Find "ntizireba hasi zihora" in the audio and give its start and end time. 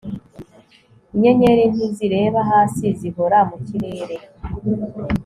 1.71-3.37